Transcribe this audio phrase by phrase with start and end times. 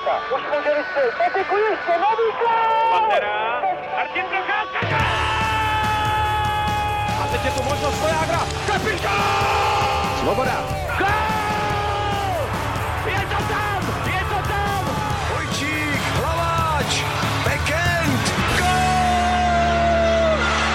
[0.00, 0.36] Procházka.
[0.36, 1.14] Už může vystřelit.
[1.18, 2.28] Patiku ještě, nový
[2.90, 3.62] Pantera.
[3.96, 4.98] Martin Procházka.
[7.22, 8.40] A teď je tu možnost Vojágra.
[8.66, 10.18] Kapitán!
[10.20, 10.81] Svoboda.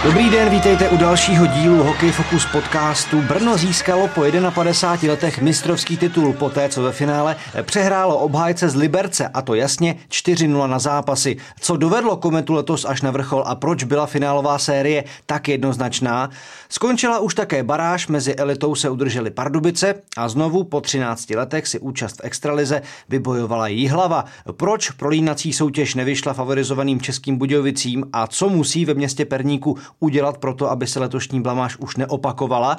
[0.08, 3.22] Dobrý den, vítejte u dalšího dílu Hokej Focus podcastu.
[3.22, 4.22] Brno získalo po
[4.52, 9.96] 51 letech mistrovský titul poté, co ve finále přehrálo obhájce z Liberce a to jasně
[10.10, 11.38] 4-0 na zápasy.
[11.60, 16.30] Co dovedlo kometu letos až na vrchol a proč byla finálová série tak jednoznačná?
[16.70, 21.80] Skončila už také baráž, mezi elitou se udrželi Pardubice a znovu po 13 letech si
[21.80, 24.26] účast v extralize vybojovala Jihlava.
[24.52, 30.54] Proč prolínací soutěž nevyšla favorizovaným českým Budějovicím a co musí ve městě Perníku udělat pro
[30.54, 32.78] to, aby se letošní blamáž už neopakovala.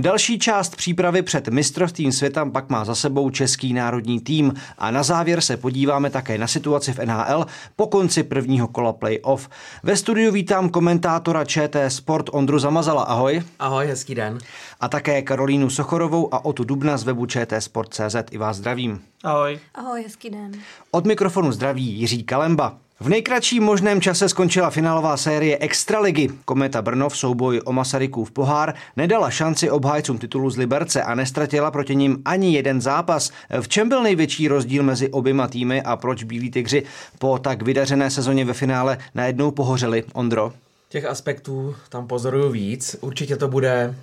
[0.00, 5.02] Další část přípravy před mistrovstvím světa pak má za sebou český národní tým a na
[5.02, 9.48] závěr se podíváme také na situaci v NHL po konci prvního kola playoff.
[9.82, 13.02] Ve studiu vítám komentátora ČT Sport Ondru Zamazala.
[13.02, 13.42] Ahoj.
[13.58, 14.38] Ahoj, hezký den.
[14.80, 18.16] A také Karolínu Sochorovou a Otu Dubna z webu ČT Sport.cz.
[18.30, 19.00] I vás zdravím.
[19.24, 19.58] Ahoj.
[19.74, 20.52] Ahoj, hezký den.
[20.90, 22.78] Od mikrofonu zdraví Jiří Kalemba.
[23.00, 26.28] V nejkratším možném čase skončila finálová série Extraligy.
[26.44, 31.70] Kometa Brno v souboji o Masarykův pohár nedala šanci obhájcům titulu z Liberce a nestratila
[31.70, 33.30] proti ním ani jeden zápas.
[33.60, 36.82] V čem byl největší rozdíl mezi oběma týmy a proč Bílí tygři
[37.18, 40.04] po tak vydařené sezóně ve finále najednou pohořeli?
[40.12, 40.52] Ondro?
[40.88, 42.96] Těch aspektů tam pozoruju víc.
[43.00, 43.94] Určitě to bude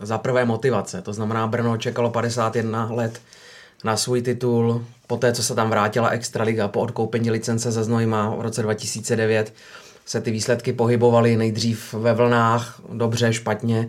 [0.00, 1.02] za prvé motivace.
[1.02, 3.20] To znamená, Brno čekalo 51 let
[3.84, 8.40] na svůj titul, poté co se tam vrátila Extraliga po odkoupení licence ze Znojma v
[8.40, 9.52] roce 2009,
[10.06, 13.88] se ty výsledky pohybovaly nejdřív ve vlnách, dobře, špatně,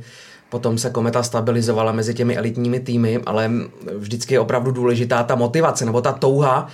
[0.49, 3.51] potom se Kometa stabilizovala mezi těmi elitními týmy, ale
[3.97, 6.67] vždycky je opravdu důležitá ta motivace nebo ta touha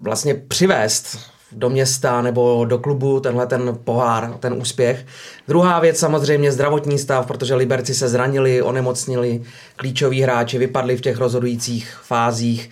[0.00, 1.18] vlastně přivést
[1.52, 5.06] do města nebo do klubu tenhle ten pohár, ten úspěch.
[5.48, 9.42] Druhá věc samozřejmě zdravotní stav, protože Liberci se zranili, onemocnili,
[9.76, 12.70] klíčoví hráči vypadli v těch rozhodujících fázích.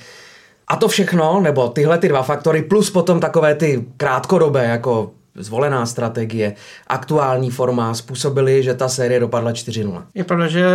[0.69, 5.87] A to všechno, nebo tyhle ty dva faktory, plus potom takové ty krátkodobé, jako zvolená
[5.87, 6.55] strategie,
[6.87, 10.03] aktuální forma způsobily, že ta série dopadla 4-0.
[10.15, 10.67] Je pravda, že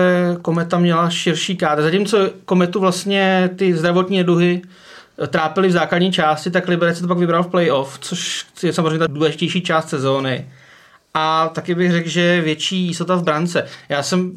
[0.41, 1.83] Kometa měla širší kádr.
[1.83, 4.61] Zatímco Kometu vlastně ty zdravotní duhy
[5.27, 9.07] trápili v základní části, tak Liberec to pak vybral v playoff, což je samozřejmě ta
[9.07, 10.49] důležitější část sezóny.
[11.13, 13.67] A taky bych řekl, že větší jistota v brance.
[13.89, 14.31] Já jsem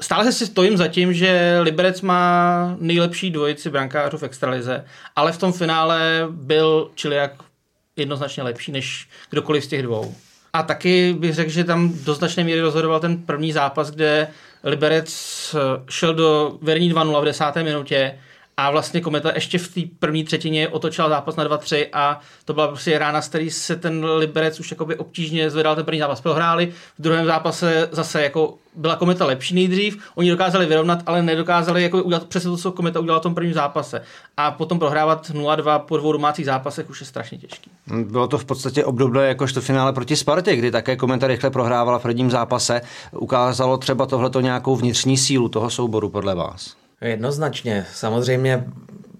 [0.00, 4.84] stále si stojím za tím, že Liberec má nejlepší dvojici brankářů v extralize,
[5.16, 7.32] ale v tom finále byl Čiliak
[7.96, 10.14] jednoznačně lepší než kdokoliv z těch dvou.
[10.52, 14.28] A taky bych řekl, že tam do značné míry rozhodoval ten první zápas, kde
[14.64, 15.56] Liberec
[15.88, 18.18] šel do verní 2-0 v desáté minutě
[18.60, 22.68] a vlastně Kometa ještě v té první třetině otočila zápas na 2-3 a to byla
[22.68, 26.20] prostě rána, z který se ten Liberec už jakoby obtížně zvedal ten první zápas.
[26.20, 31.82] Prohráli, v druhém zápase zase jako byla Kometa lepší nejdřív, oni dokázali vyrovnat, ale nedokázali
[31.82, 34.02] jako udělat přesně to, co Kometa udělala v tom prvním zápase.
[34.36, 37.70] A potom prohrávat 0-2 po dvou domácích zápasech už je strašně těžký.
[38.04, 42.02] Bylo to v podstatě obdobné jakožto finále proti Spartě, kdy také Kometa rychle prohrávala v
[42.02, 42.80] prvním zápase.
[43.12, 46.79] Ukázalo třeba tohleto nějakou vnitřní sílu toho souboru podle vás?
[47.00, 47.86] Jednoznačně.
[47.94, 48.64] Samozřejmě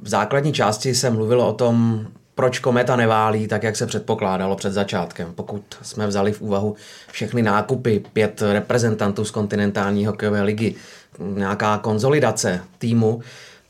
[0.02, 4.72] v základní části se mluvilo o tom, proč kometa neválí, tak jak se předpokládalo před
[4.72, 5.32] začátkem.
[5.34, 6.76] Pokud jsme vzali v úvahu
[7.12, 10.74] všechny nákupy, pět reprezentantů z kontinentální hokejové ligy,
[11.18, 13.22] nějaká konzolidace týmu,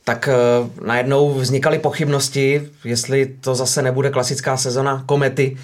[0.04, 0.28] tak
[0.84, 5.56] najednou vznikaly pochybnosti, jestli to zase nebude klasická sezona komety,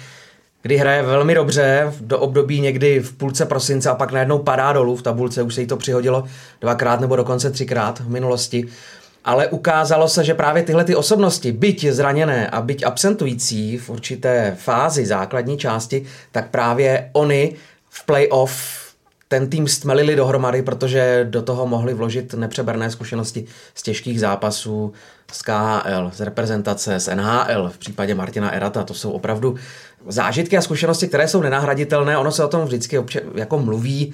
[0.67, 4.95] kdy hraje velmi dobře do období někdy v půlce prosince a pak najednou padá dolů
[4.95, 6.23] v tabulce, už se jí to přihodilo
[6.61, 8.67] dvakrát nebo dokonce třikrát v minulosti.
[9.25, 14.57] Ale ukázalo se, že právě tyhle ty osobnosti, byť zraněné a byť absentující v určité
[14.59, 17.55] fázi základní části, tak právě oni
[17.89, 18.86] v playoff
[19.27, 23.45] ten tým stmelili dohromady, protože do toho mohli vložit nepřeberné zkušenosti
[23.75, 24.93] z těžkých zápasů,
[25.31, 28.83] z KHL, z reprezentace, z NHL, v případě Martina Erata.
[28.83, 29.55] To jsou opravdu
[30.07, 32.17] zážitky a zkušenosti, které jsou nenahraditelné.
[32.17, 34.13] Ono se o tom vždycky obče- jako mluví,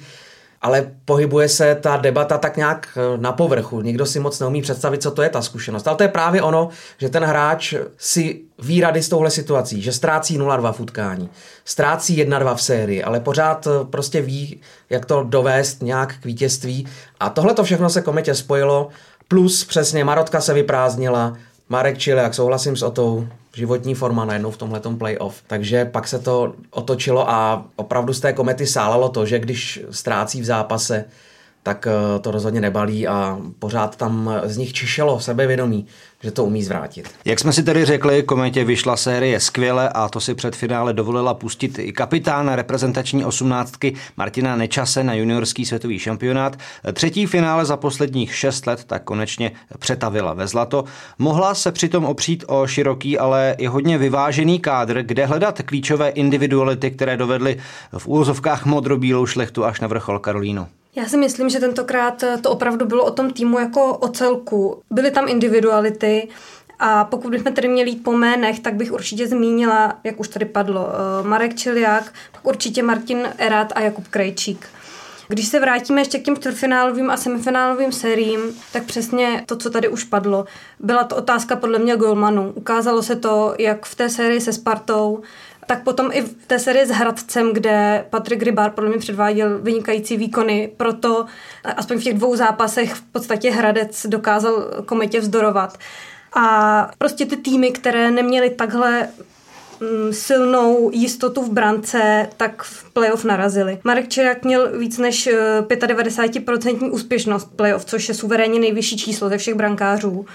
[0.64, 3.80] ale pohybuje se ta debata tak nějak eh, na povrchu.
[3.80, 5.88] Nikdo si moc neumí představit, co to je ta zkušenost.
[5.88, 6.68] Ale to je právě ono,
[6.98, 11.30] že ten hráč si ví rady s touhle situací, že ztrácí 0-2 v utkání,
[11.64, 16.88] ztrácí 1-2 v sérii, ale pořád eh, prostě ví, jak to dovést nějak k vítězství.
[17.20, 18.88] A tohle to všechno se kometě spojilo,
[19.28, 21.36] plus přesně Marotka se vyprázdnila,
[21.74, 25.42] Marek Čiliak, souhlasím s Otou, životní forma najednou v tomhle playoff.
[25.46, 30.40] Takže pak se to otočilo a opravdu z té komety sálalo to, že když ztrácí
[30.40, 31.04] v zápase,
[31.64, 35.86] tak eh, to rozhodně nebalí a pořád tam z nich čišelo sebevědomí,
[36.22, 37.10] že to umí zvrátit.
[37.24, 41.34] Jak jsme si tedy řekli, kometě vyšla série skvěle a to si před finále dovolila
[41.34, 46.56] pustit i kapitán reprezentační osmnáctky Martina Nečase na juniorský světový šampionát.
[46.92, 50.84] Třetí finále za posledních šest let tak konečně přetavila ve zlato.
[51.18, 56.90] Mohla se přitom opřít o široký, ale i hodně vyvážený kádr, kde hledat klíčové individuality,
[56.90, 57.56] které dovedly
[57.98, 60.66] v úvozovkách modrobílou šlechtu až na vrchol Karolínu.
[60.96, 64.82] Já si myslím, že tentokrát to opravdu bylo o tom týmu jako o celku.
[64.90, 66.28] Byly tam individuality,
[66.78, 70.44] a pokud bychom tedy měli jít po jménech, tak bych určitě zmínila, jak už tady
[70.44, 74.68] padlo, eh, Marek Čiliák, pak určitě Martin Erat a Jakub Krejčík.
[75.28, 78.40] Když se vrátíme ještě k těm čtvrtfinálovým a semifinálovým sériím,
[78.72, 80.44] tak přesně to, co tady už padlo.
[80.80, 82.52] Byla to otázka podle mě golmanu.
[82.54, 85.22] Ukázalo se to, jak v té sérii se Spartou,
[85.66, 90.16] tak potom i v té sérii s Hradcem, kde Patrik Rybar podle mě předváděl vynikající
[90.16, 91.26] výkony, proto
[91.76, 95.78] aspoň v těch dvou zápasech v podstatě Hradec dokázal kometě vzdorovat.
[96.34, 99.08] A prostě ty týmy, které neměly takhle
[99.80, 103.78] mm, silnou jistotu v brance, tak v playoff narazili.
[103.84, 105.28] Marek Čirák měl víc než
[105.60, 110.26] 95% eh, úspěšnost playoff, což je suverénně nejvyšší číslo ze všech brankářů.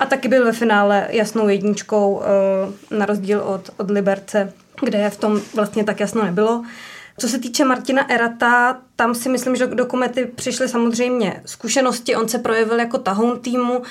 [0.00, 5.16] A taky byl ve finále jasnou jedničkou, eh, na rozdíl od, od Liberce, kde v
[5.16, 6.64] tom vlastně tak jasno nebylo.
[7.18, 12.28] Co se týče Martina Erata, tam si myslím, že do komety přišly samozřejmě zkušenosti, on
[12.28, 13.82] se projevil jako tahoun týmu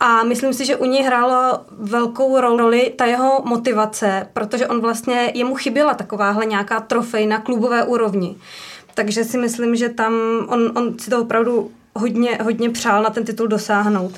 [0.00, 5.32] a myslím si, že u něj hrálo velkou roli ta jeho motivace, protože on vlastně,
[5.34, 8.36] jemu chyběla takováhle nějaká trofej na klubové úrovni.
[8.94, 10.14] Takže si myslím, že tam
[10.48, 14.12] on, on si to opravdu hodně, hodně přál na ten titul dosáhnout.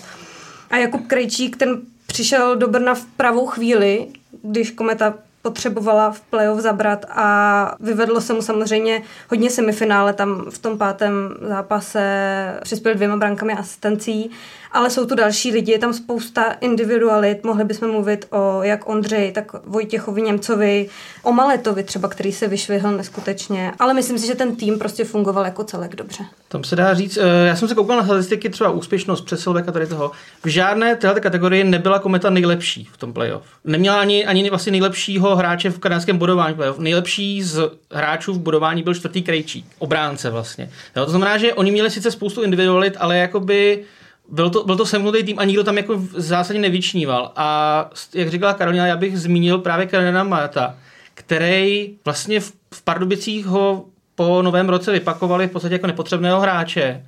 [0.74, 4.06] A Jakub Krejčík, ten přišel do Brna v pravou chvíli,
[4.42, 10.58] když Kometa potřebovala v playoff zabrat a vyvedlo se mu samozřejmě hodně semifinále, tam v
[10.58, 14.30] tom pátém zápase přispěl dvěma brankami asistencí
[14.74, 19.32] ale jsou tu další lidi, je tam spousta individualit, mohli bychom mluvit o jak Ondřej,
[19.32, 20.88] tak Vojtěchovi Němcovi,
[21.22, 25.44] o Maletovi třeba, který se vyšvihl neskutečně, ale myslím si, že ten tým prostě fungoval
[25.44, 26.24] jako celek dobře.
[26.48, 29.72] Tam se dá říct, eh, já jsem se koukal na statistiky třeba úspěšnost přesilbek a
[29.72, 30.12] tady toho.
[30.44, 33.44] V žádné této kategorii nebyla kometa nejlepší v tom playoff.
[33.64, 36.78] Neměla ani, ani vlastně nejlepšího hráče v kanadském bodování playoff.
[36.78, 40.70] Nejlepší z hráčů v bodování byl čtvrtý krejčí, obránce vlastně.
[40.96, 43.84] Jo, to znamená, že oni měli sice spoustu individualit, ale jakoby
[44.28, 47.32] byl to, byl to semknutý tým a nikdo tam jako v zásadě nevyčníval.
[47.36, 50.76] A jak říkala Karolina, já bych zmínil právě Karolina Majata,
[51.14, 53.84] který vlastně v, v Pardubicích ho
[54.14, 57.06] po novém roce vypakovali v podstatě jako nepotřebného hráče.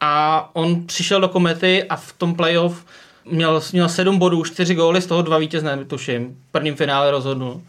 [0.00, 2.84] A on přišel do komety a v tom playoff
[3.30, 6.36] měl, měl sedm bodů, čtyři góly, z toho dva vítězné, tuším.
[6.48, 7.62] V prvním finále rozhodnul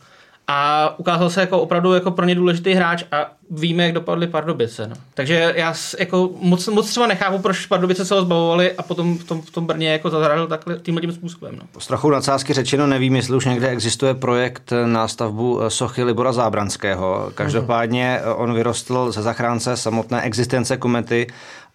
[0.51, 4.87] a ukázal se jako opravdu jako pro ně důležitý hráč a víme, jak dopadly Pardubice.
[4.87, 4.95] No.
[5.13, 9.23] Takže já jako moc, moc třeba nechápu, proč Pardubice se ho zbavovali a potom v
[9.23, 11.55] tom, v tom Brně jako zahráli takhle tímhle tím způsobem.
[11.55, 11.81] No.
[11.81, 17.31] S trochu nadsázky řečeno nevím, jestli už někde existuje projekt na stavbu sochy Libora Zábranského.
[17.35, 21.27] Každopádně on vyrostl ze zachránce samotné existence komety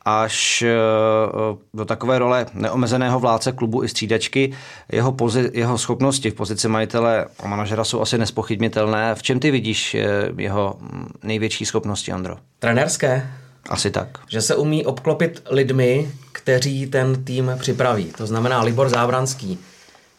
[0.04, 0.76] až eh,
[1.74, 4.52] do takové role neomezeného vládce klubu i střídačky.
[4.92, 9.14] Jeho, pozi, jeho schopnosti v pozici majitele a manažera jsou asi nespochybnitelné.
[9.14, 10.06] V čem ty vidíš eh,
[10.36, 10.76] jeho
[11.22, 12.36] největší schopnosti, Andro?
[12.58, 13.30] Trenérské.
[13.68, 14.18] Asi tak.
[14.28, 18.04] Že se umí obklopit lidmi, kteří ten tým připraví.
[18.04, 19.58] To znamená Libor Zábranský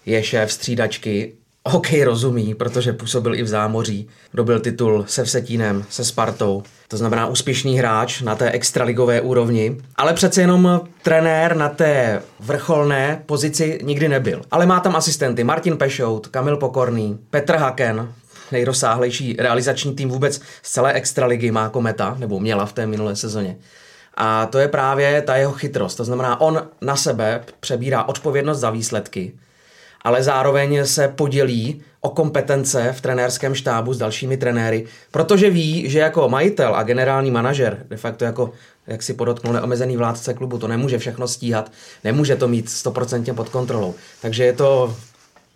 [0.05, 1.33] je šéf střídačky
[1.65, 4.07] hokej rozumí, protože působil i v zámoří.
[4.33, 6.63] Dobil titul se Vsetínem, se Spartou.
[6.87, 13.23] To znamená úspěšný hráč na té extraligové úrovni, ale přece jenom trenér na té vrcholné
[13.25, 14.41] pozici nikdy nebyl.
[14.51, 18.13] Ale má tam asistenty Martin Pešout, Kamil Pokorný, Petr Haken,
[18.51, 23.57] nejrozsáhlejší realizační tým vůbec z celé extraligy má Kometa, nebo měla v té minulé sezóně.
[24.17, 25.95] A to je právě ta jeho chytrost.
[25.95, 29.33] To znamená, on na sebe přebírá odpovědnost za výsledky
[30.05, 35.99] ale zároveň se podělí o kompetence v trenérském štábu s dalšími trenéry, protože ví, že
[35.99, 38.51] jako majitel a generální manažer, de facto jako,
[38.87, 41.71] jak si podotknul, neomezený vládce klubu, to nemůže všechno stíhat,
[42.03, 43.95] nemůže to mít 100% pod kontrolou.
[44.21, 44.95] Takže je to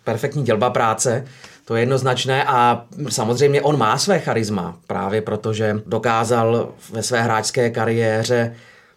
[0.04, 1.24] perfektní dělba práce,
[1.64, 7.70] to je jednoznačné a samozřejmě on má své charisma, právě protože dokázal ve své hráčské
[7.70, 8.54] kariéře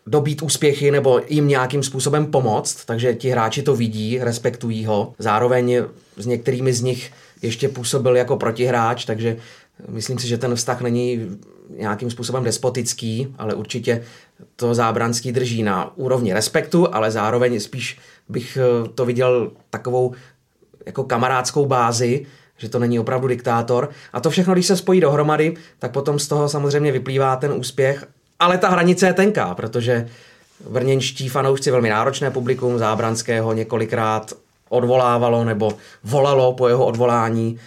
[0.07, 5.13] dobít úspěchy nebo jim nějakým způsobem pomoct, takže ti hráči to vidí, respektují ho.
[5.19, 5.83] Zároveň
[6.17, 9.37] s některými z nich ještě působil jako protihráč, takže
[9.89, 11.37] myslím si, že ten vztah není
[11.77, 14.03] nějakým způsobem despotický, ale určitě
[14.55, 17.97] to zábranský drží na úrovni respektu, ale zároveň spíš
[18.29, 20.13] bych eh, to viděl takovou
[20.85, 22.25] jako kamarádskou bázi,
[22.57, 23.89] že to není opravdu diktátor.
[24.13, 28.05] A to všechno, když se spojí dohromady, tak potom z toho samozřejmě vyplývá ten úspěch
[28.43, 30.07] ale ta hranice je tenká, protože
[30.69, 34.33] Brněnští fanoušci velmi náročné publikum, Zábranského několikrát
[34.69, 35.73] odvolávalo nebo
[36.03, 37.59] volalo po jeho odvolání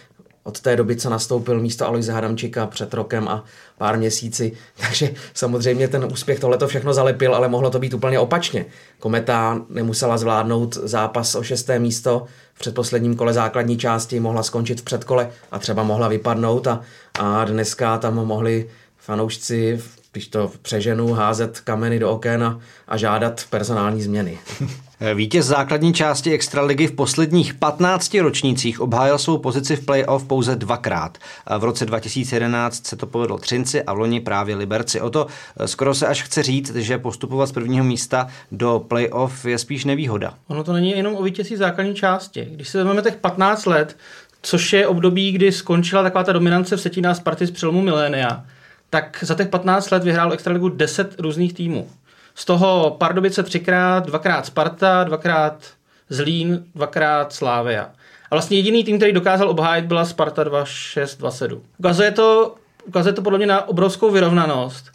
[0.42, 3.45] od té doby, co nastoupil místo Aloise Hadamčika před rokem a
[3.78, 4.52] pár měsíci.
[4.80, 8.66] Takže samozřejmě ten úspěch tohleto všechno zalepil, ale mohlo to být úplně opačně.
[8.99, 14.85] Kometa nemusela zvládnout zápas o šesté místo v předposledním kole základní části, mohla skončit v
[14.85, 16.80] předkole a třeba mohla vypadnout a,
[17.18, 19.80] a dneska tam mohli fanoušci
[20.17, 24.39] když to přeženu, házet kameny do oken a, žádat personální změny.
[25.15, 31.19] Vítěz základní části Extraligy v posledních 15 ročnících obhájil svou pozici v playoff pouze dvakrát.
[31.59, 35.01] V roce 2011 se to povedlo Třinci a v loni právě Liberci.
[35.01, 35.27] O to
[35.67, 40.35] skoro se až chce říct, že postupovat z prvního místa do playoff je spíš nevýhoda.
[40.49, 42.49] Ono to není jenom o vítězí základní části.
[42.51, 43.97] Když se vezmeme těch 15 let,
[44.43, 48.45] což je období, kdy skončila taková ta dominance v Setíná Sparty z přelomu milénia,
[48.90, 51.90] tak za těch 15 let vyhrál Extraligu 10 různých týmů.
[52.35, 55.64] Z toho Pardubice třikrát, dvakrát Sparta, dvakrát
[56.09, 57.90] Zlín, dvakrát Slávia.
[58.31, 61.61] A vlastně jediný tým, který dokázal obhájit, byla Sparta 2-6-2-7.
[61.78, 62.55] Ukazuje to,
[62.87, 64.93] ukazuje to podle mě na obrovskou vyrovnanost.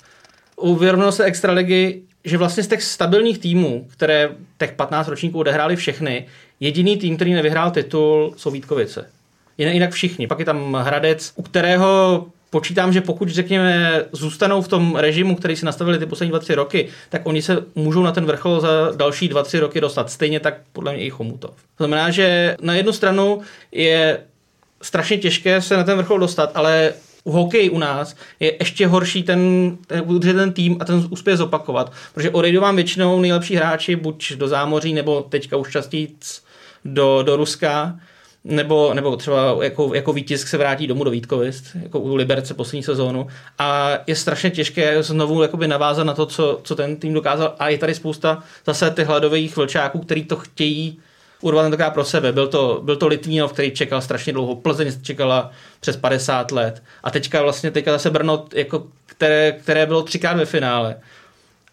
[0.55, 6.27] U vyrovnanosti Extraligy, že vlastně z těch stabilních týmů, které těch 15 ročníků odehráli všechny,
[6.59, 9.09] jediný tým, který nevyhrál titul, jsou Vítkovice.
[9.57, 10.27] Jinak všichni.
[10.27, 15.55] Pak je tam Hradec, u kterého počítám, že pokud, řekněme, zůstanou v tom režimu, který
[15.55, 18.91] si nastavili ty poslední dva, tři roky, tak oni se můžou na ten vrchol za
[18.95, 20.09] další dva, tři roky dostat.
[20.09, 21.51] Stejně tak podle mě i Chomutov.
[21.51, 23.41] To znamená, že na jednu stranu
[23.71, 24.19] je
[24.81, 26.93] strašně těžké se na ten vrchol dostat, ale
[27.23, 31.93] u hokej u nás je ještě horší ten, ten, ten tým a ten úspěch zopakovat,
[32.13, 36.15] protože odejdou vám většinou nejlepší hráči buď do zámoří, nebo teďka už častěji
[36.85, 37.99] do, do Ruska,
[38.43, 42.83] nebo, nebo třeba jako, jako vítěz se vrátí domů do Vítkovic, jako u Liberce poslední
[42.83, 43.27] sezónu
[43.59, 47.69] a je strašně těžké znovu jakoby navázat na to, co, co ten tým dokázal a
[47.69, 50.99] je tady spousta zase těch hladových vlčáků, který to chtějí
[51.41, 52.31] urvat tentokrát pro sebe.
[52.31, 57.11] Byl to, byl to Litvínov, který čekal strašně dlouho, Plzeň čekala přes 50 let a
[57.11, 60.95] teďka vlastně teďka zase Brno, jako, které, které bylo třikrát ve finále.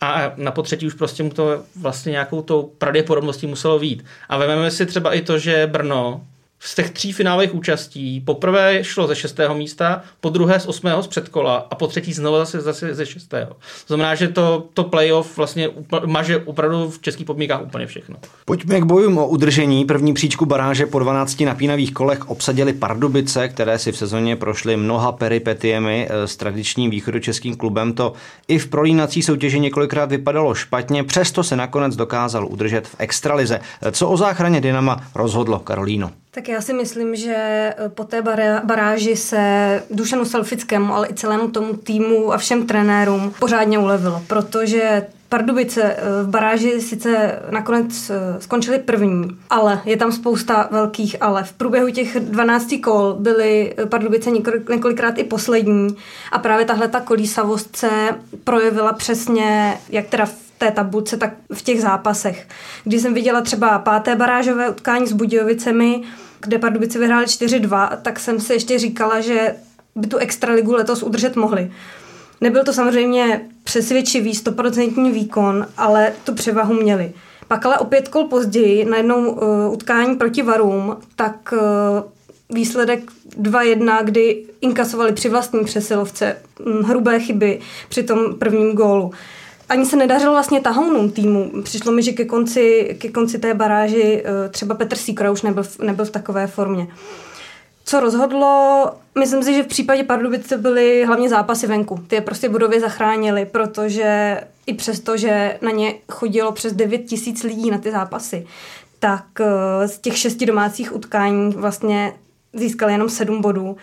[0.00, 4.04] A na potřetí už prostě mu to vlastně nějakou tou pravděpodobností muselo vít.
[4.28, 6.20] A vezmeme si třeba i to, že Brno
[6.60, 11.06] z těch tří finálových účastí poprvé šlo ze šestého místa, po druhé z osmého z
[11.06, 13.56] předkola a po třetí znovu zase, zase ze šestého.
[13.86, 15.68] Znamená, že to, to playoff vlastně
[16.06, 18.16] maže opravdu v českých podmínkách úplně všechno.
[18.44, 19.84] Pojďme k bojům o udržení.
[19.84, 25.12] První příčku baráže po 12 napínavých kolech obsadili Pardubice, které si v sezóně prošly mnoha
[25.12, 27.92] peripetiemi s tradičním východočeským klubem.
[27.92, 28.12] To
[28.48, 33.60] i v prolínací soutěži několikrát vypadalo špatně, přesto se nakonec dokázal udržet v extralize.
[33.92, 36.10] Co o záchraně Dynama rozhodlo Karolíno?
[36.30, 38.23] Tak já si myslím, že eh, po té
[38.64, 45.06] baráži se Dušanu Selfickému, ale i celému tomu týmu a všem trenérům pořádně ulevilo, protože
[45.28, 51.44] Pardubice eh, v baráži sice nakonec eh, skončili první, ale je tam spousta velkých ale.
[51.44, 54.30] V průběhu těch 12 kol byly Pardubice
[54.70, 55.97] několikrát i poslední
[56.32, 57.90] a právě tahle ta kolísavost se
[58.44, 62.48] projevila přesně, jak teda v té tabulce, tak v těch zápasech.
[62.84, 66.02] Když jsem viděla třeba páté barážové utkání s Budějovicemi,
[66.40, 69.54] kde Pardubice vyhráli 4-2, tak jsem si ještě říkala, že
[69.96, 71.72] by tu extraligu letos udržet mohli.
[72.40, 77.12] Nebyl to samozřejmě přesvědčivý, stoprocentní výkon, ale tu převahu měli.
[77.48, 81.58] Pak ale o pět kol později, na jednou uh, utkání proti Varům, tak uh,
[82.56, 83.00] výsledek
[83.40, 89.12] 2-1, kdy inkasovali při vlastní přesilovce hm, hrubé chyby při tom prvním gólu
[89.68, 91.52] ani se nedařilo vlastně tahounům týmu.
[91.62, 95.64] Přišlo mi, že ke konci, ke konci té baráži eh, třeba Petr Sýkora už nebyl,
[95.82, 96.87] nebyl v takové formě.
[97.84, 98.84] Co rozhodlo,
[99.18, 102.04] myslím si, že v případě Pardubic to byly hlavně zápasy venku.
[102.06, 107.42] Ty je prostě budově zachránili, protože i přesto, že na ně chodilo přes 9 tisíc
[107.42, 108.46] lidí na ty zápasy,
[108.98, 112.12] tak eh, z těch šesti domácích utkání vlastně
[112.52, 113.76] získali jenom sedm bodů.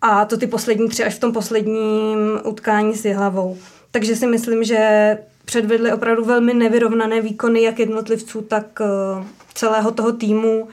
[0.00, 3.58] A to ty poslední tři až v tom posledním utkání s hlavou.
[3.92, 10.12] Takže si myslím, že předvedli opravdu velmi nevyrovnané výkony jak jednotlivců, tak eh, celého toho
[10.12, 10.68] týmu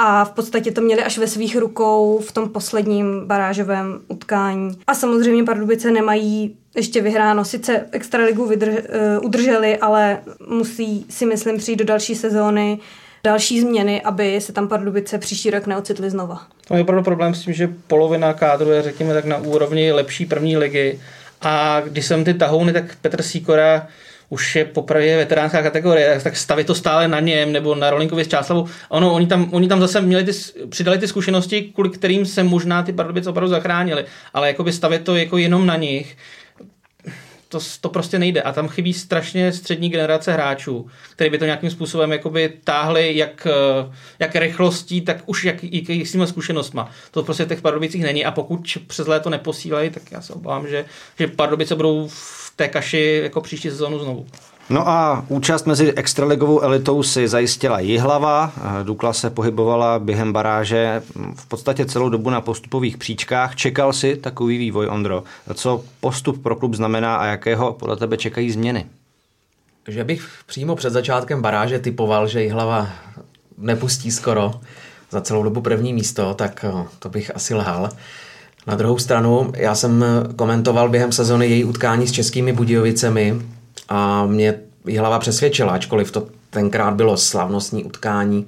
[0.00, 4.78] a v podstatě to měli až ve svých rukou v tom posledním barážovém utkání.
[4.86, 7.44] A samozřejmě Pardubice nemají ještě vyhráno.
[7.44, 12.78] Sice extraligu vydrž, uh, udrželi, ale musí si myslím přijít do další sezóny
[13.24, 16.42] další změny, aby se tam Pardubice příští rok neocitli znova.
[16.68, 20.26] To je opravdu problém s tím, že polovina kádru je řekněme tak na úrovni lepší
[20.26, 21.00] první ligy
[21.42, 23.86] a když jsem ty tahouny, tak Petr Sýkora
[24.30, 28.28] už je popravě veteránská kategorie, tak stavit to stále na něm nebo na Rolinkovi s
[28.28, 28.68] Čáslavou.
[28.88, 30.32] Ono, oni tam, oni tam zase měli ty,
[30.68, 34.04] přidali ty zkušenosti, kvůli kterým se možná ty Pardubice opravdu zachránili,
[34.34, 36.16] ale jakoby stavit to jako jenom na nich,
[37.48, 38.42] to, to prostě nejde.
[38.42, 43.46] A tam chybí strašně střední generace hráčů, který by to nějakým způsobem jakoby táhli jak,
[43.46, 46.90] eh, jak rychlostí, tak už jak, i jistýma zkušenostma.
[47.10, 50.68] To prostě v těch Pardubicích není a pokud přes léto neposílají, tak já se obávám,
[50.68, 50.84] že,
[51.18, 54.26] že Pardubice budou v té kaši jako příští sezónu znovu.
[54.70, 58.52] No a účast mezi extraligovou elitou si zajistila Jihlava.
[58.82, 61.02] Dukla se pohybovala během baráže
[61.34, 63.56] v podstatě celou dobu na postupových příčkách.
[63.56, 65.24] Čekal si takový vývoj, Ondro?
[65.54, 68.86] Co postup pro klub znamená a jakého podle tebe čekají změny?
[69.88, 72.88] Že bych přímo před začátkem baráže typoval, že Jihlava
[73.58, 74.52] nepustí skoro
[75.10, 77.88] za celou dobu první místo, tak eh, to bych asi lhal.
[78.66, 80.04] Na druhou stranu, já jsem
[80.36, 83.40] komentoval během sezony její utkání s českými Budějovicemi
[83.88, 84.54] a mě
[84.98, 88.46] hlava přesvědčila, ačkoliv to tenkrát bylo slavnostní utkání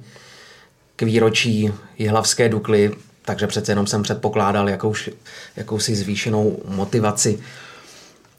[0.95, 2.91] k výročí Jihlavské Dukly,
[3.25, 5.09] takže přece jenom jsem předpokládal jakouž,
[5.55, 7.39] jakousi zvýšenou motivaci.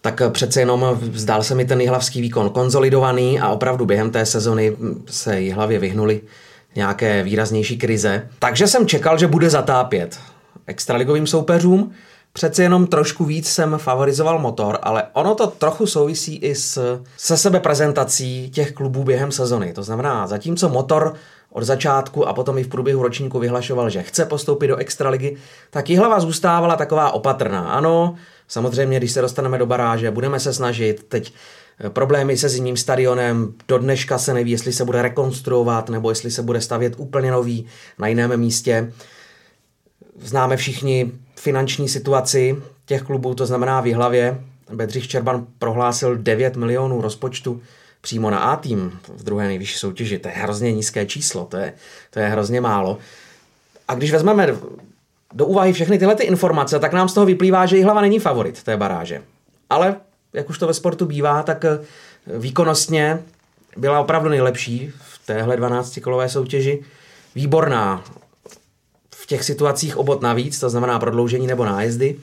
[0.01, 4.77] Tak přece jenom zdál se mi ten jihlavský výkon konzolidovaný a opravdu během té sezony
[5.07, 6.21] se Jihlavě vyhnuli
[6.77, 8.29] nějaké výraznější krize.
[8.39, 10.19] Takže jsem čekal, že bude zatápět
[10.67, 11.93] extraligovým soupeřům,
[12.33, 17.37] Přeci jenom trošku víc jsem favorizoval motor, ale ono to trochu souvisí i s, se
[17.37, 19.73] sebe prezentací těch klubů během sezony.
[19.73, 21.15] To znamená, zatímco motor
[21.51, 25.37] od začátku a potom i v průběhu ročníku vyhlašoval, že chce postoupit do extraligy,
[25.71, 27.61] tak Jihlava zůstávala taková opatrná.
[27.61, 28.15] Ano,
[28.49, 31.05] samozřejmě, když se dostaneme do baráže, budeme se snažit.
[31.09, 31.35] Teď
[31.85, 36.31] eh, problémy se zimním stadionem, do dneška se neví, jestli se bude rekonstruovat nebo jestli
[36.31, 37.67] se bude stavět úplně nový
[37.99, 38.93] na jiném místě.
[40.21, 44.41] Známe všichni finanční situaci těch klubů, to znamená v hlavě.
[44.73, 47.63] Bedřich Čerban prohlásil 9 milionů rozpočtu
[48.01, 50.19] přímo na A tým v druhé nejvyšší soutěži.
[50.19, 51.73] To je hrozně nízké číslo, to je,
[52.11, 52.99] to je hrozně málo.
[53.89, 54.57] A když vezmeme
[55.35, 58.63] do úvahy všechny tyhle ty informace, tak nám z toho vyplývá, že hlava není favorit
[58.63, 59.23] té baráže.
[59.71, 59.97] Ale,
[60.33, 61.79] jak už to ve sportu bývá, tak eh,
[62.39, 63.23] výkonnostně
[63.77, 66.85] byla opravdu nejlepší v téhle 12-kolové soutěži.
[67.35, 68.05] Výborná
[69.33, 72.17] těch situacích obot navíc, to znamená prodloužení nebo nájezdy,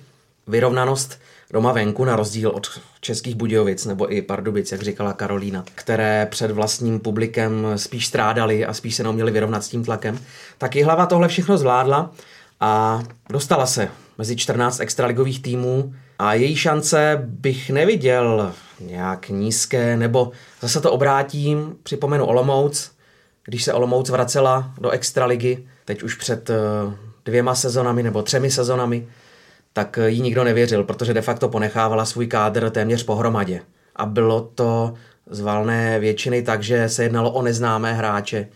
[0.47, 1.19] vyrovnanost
[1.53, 6.51] doma venku, na rozdíl od českých Budějovic nebo i Pardubic, jak říkala Karolína, které před
[6.51, 10.19] vlastním publikem spíš strádali a spíš se neuměli vyrovnat s tím tlakem,
[10.57, 12.11] tak i hlava tohle všechno zvládla
[12.59, 20.31] a dostala se mezi 14 extraligových týmů a její šance bych neviděl nějak nízké, nebo
[20.61, 22.91] zase to obrátím, připomenu Olomouc,
[23.45, 29.07] když se Olomouc vracela do extraligy, teď už před eh, dvěma sezonami nebo třemi sezonami,
[29.73, 33.61] tak jí nikdo nevěřil, protože de facto ponechávala svůj kádr téměř pohromadě.
[33.95, 34.93] A bylo to
[35.29, 38.47] z valné většiny tak, že se jednalo o neznámé hráče,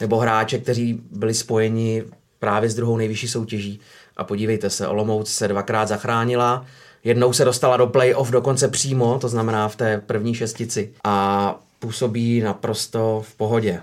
[0.00, 2.04] nebo hráče, kteří byli spojeni
[2.38, 3.80] právě s druhou nejvyšší soutěží.
[4.16, 6.66] A podívejte se, Olomouc se dvakrát zachránila,
[7.04, 12.40] jednou se dostala do playoff dokonce přímo, to znamená v té první šestici a působí
[12.40, 13.80] naprosto v pohodě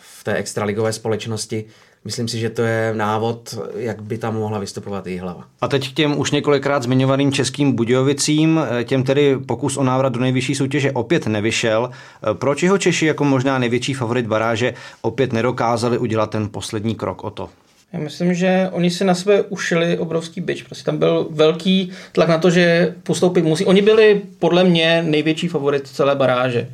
[0.00, 1.64] v té extraligové společnosti.
[2.06, 5.44] Myslím si, že to je návod, jak by tam mohla vystupovat i hlava.
[5.60, 10.20] A teď k těm už několikrát zmiňovaným českým Budějovicím, těm tedy pokus o návrat do
[10.20, 11.90] nejvyšší soutěže opět nevyšel.
[12.32, 17.30] Proč jeho Češi jako možná největší favorit baráže opět nedokázali udělat ten poslední krok o
[17.30, 17.48] to?
[17.92, 20.62] Já myslím, že oni si na sebe ušili obrovský byč.
[20.62, 23.64] Prostě tam byl velký tlak na to, že postoupit musí.
[23.64, 26.68] Oni byli podle mě největší favorit celé baráže.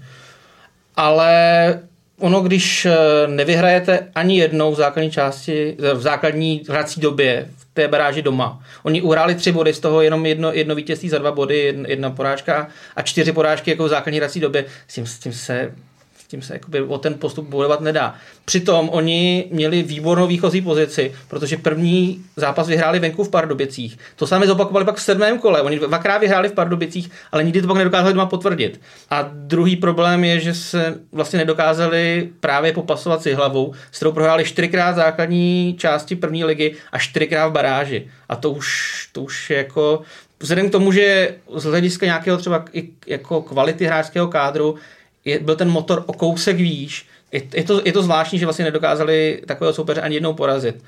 [0.96, 1.80] Ale
[2.18, 2.96] ono, když eh,
[3.26, 8.62] nevyhrajete ani jednou v základní části, v základní hrací době v té baráži doma.
[8.82, 12.10] Oni uhráli tři body, z toho jenom jedno, jedno vítězství za dva body, jedna, jedna
[12.10, 14.64] porážka a čtyři porážky jako v základní hrací době.
[14.88, 15.72] S tím, s tím se
[16.32, 18.14] tím se jakoby o ten postup bojovat nedá.
[18.44, 23.98] Přitom oni měli výbornou výchozí pozici, protože první zápas vyhráli venku v Pardubicích.
[24.16, 25.62] To samé zopakovali pak v sedmém kole.
[25.62, 28.80] Oni dvakrát vyhráli v Pardubicích, ale nikdy to pak nedokázali doma potvrdit.
[29.10, 34.44] A druhý problém je, že se vlastně nedokázali právě popasovat si hlavou, s kterou prohráli
[34.44, 38.08] čtyřikrát základní části první ligy a čtyřikrát v baráži.
[38.28, 38.68] A to už,
[39.12, 40.02] to už je jako
[40.40, 44.74] vzhledem k tomu, že z hlediska nějakého třeba i jako kvality hráčského kádru
[45.24, 47.06] je, byl ten motor o kousek výš.
[47.32, 50.84] Je, je, to, je to zvláštní, že vlastně nedokázali takového soupeře ani jednou porazit.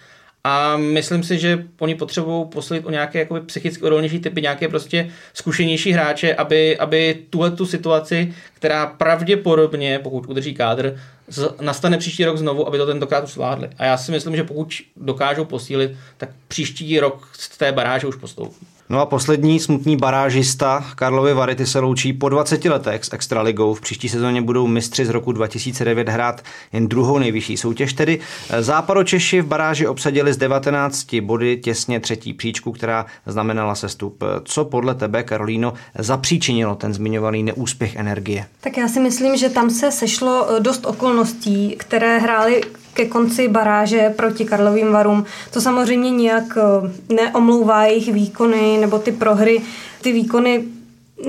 [0.46, 5.10] A myslím si, že oni potřebují poslit o nějaké jakoby, psychicky odolnější typy, nějaké prostě
[5.34, 12.24] zkušenější hráče, aby, aby tuhle tu situaci, která pravděpodobně, pokud udrží kádr, z, nastane příští
[12.24, 13.70] rok znovu, aby to tentokrát zvládli.
[13.78, 18.16] A já si myslím, že pokud dokážou posílit, tak příští rok z té baráže už
[18.16, 18.66] postoupí.
[18.88, 23.74] No a poslední smutný barážista Karlovy Varity se loučí po 20 letech s Extraligou.
[23.74, 26.42] V příští sezóně budou mistři z roku 2009 hrát
[26.72, 27.92] jen druhou nejvyšší soutěž.
[27.92, 28.18] Tedy
[28.60, 34.24] Západočeši v baráži obsadili z 19 body těsně třetí příčku, která znamenala sestup.
[34.44, 38.46] Co podle tebe, Karolíno, zapříčinilo ten zmiňovaný neúspěch energie?
[38.60, 42.62] Tak já si myslím, že tam se sešlo dost okolností, které hrály
[42.94, 45.24] ke konci baráže proti Karlovým varům.
[45.50, 49.62] To samozřejmě nijak eh, neomlouvá jejich výkony nebo ty prohry.
[50.02, 50.64] Ty výkony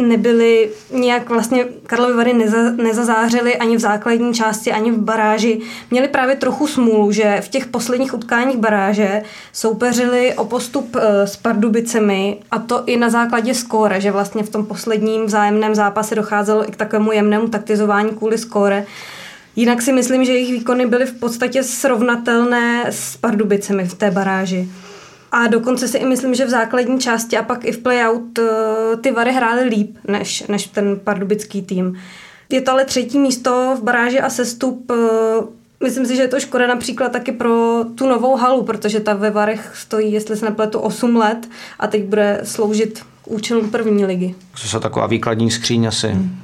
[0.01, 5.61] nebyly nějak vlastně Karlovy Vary neza, nezazářily ani v základní části, ani v baráži.
[5.91, 9.23] Měli právě trochu smůlu, že v těch posledních utkáních baráže
[9.53, 14.49] soupeřili o postup eh, s Pardubicemi a to i na základě skóre, že vlastně v
[14.49, 18.85] tom posledním vzájemném zápase docházelo i k takovému jemnému taktizování kvůli skóre.
[19.55, 24.67] Jinak si myslím, že jejich výkony byly v podstatě srovnatelné s Pardubicemi v té baráži.
[25.31, 28.43] A dokonce si i myslím, že v základní části a pak i v playout eh,
[29.01, 31.99] ty Vary hrály líp než, než ten pardubický tým.
[32.49, 34.91] Je to ale třetí místo v baráži a sestup.
[34.91, 39.13] Eh, myslím si, že je to škoda například taky pro tu novou halu, protože ta
[39.13, 44.05] ve Varech stojí, jestli se nepletu, 8 let a teď bude sloužit k účelům první
[44.05, 44.35] ligy.
[44.55, 46.07] Co je taková výkladní skříň asi.
[46.07, 46.39] Hmm.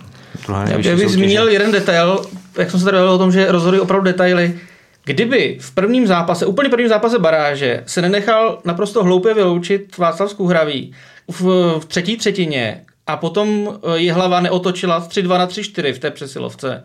[0.68, 2.26] Já bych zmínil jeden detail,
[2.58, 4.60] jak jsem se tady o tom, že rozhodují opravdu detaily.
[5.06, 10.94] Kdyby v prvním zápase, úplně prvním zápase baráže, se nenechal naprosto hloupě vyloučit Václav Skuhravý
[11.28, 11.42] v,
[11.80, 16.84] v třetí třetině a potom je hlava neotočila 3-2 na 3-4 v té přesilovce,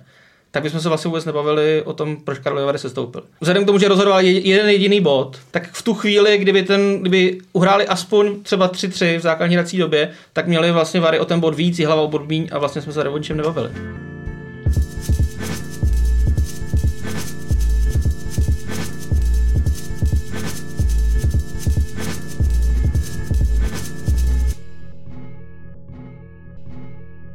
[0.50, 3.22] tak bychom se vlastně vůbec nebavili o tom, proč Karlovy Vary se stoupil.
[3.40, 7.38] Vzhledem k tomu, že rozhodoval jeden jediný bod, tak v tu chvíli, kdyby, ten, kdyby
[7.52, 11.55] uhráli aspoň třeba 3-3 v základní hrací době, tak měli vlastně Vary o ten bod
[11.55, 13.70] víc, hlava o bod míň a vlastně jsme se o ničem nebavili.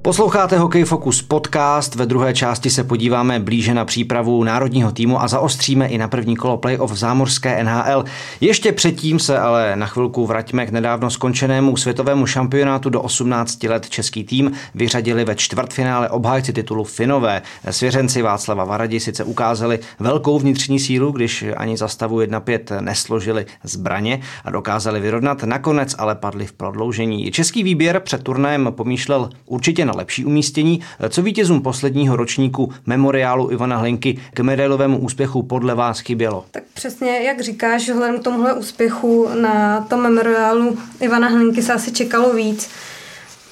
[0.03, 1.95] Posloucháte Hokej Focus podcast.
[1.95, 6.35] Ve druhé části se podíváme blíže na přípravu národního týmu a zaostříme i na první
[6.35, 8.03] kolo playoff v zámořské NHL.
[8.41, 13.89] Ještě předtím se ale na chvilku vraťme k nedávno skončenému světovému šampionátu do 18 let
[13.89, 14.51] český tým.
[14.75, 17.41] Vyřadili ve čtvrtfinále obhájci titulu Finové.
[17.69, 24.21] Svěřenci Václava Varadi sice ukázali velkou vnitřní sílu, když ani za stavu 1-5 nesložili zbraně
[24.45, 25.43] a dokázali vyrovnat.
[25.43, 27.31] Nakonec ale padli v prodloužení.
[27.31, 30.81] Český výběr před turnajem pomýšlel určitě na lepší umístění.
[31.09, 36.45] Co vítězům posledního ročníku memoriálu Ivana Hlinky k medailovému úspěchu podle vás chybělo?
[36.51, 41.91] Tak přesně, jak říkáš, vzhledem k tomuhle úspěchu na tom memoriálu Ivana Hlinky se asi
[41.91, 42.69] čekalo víc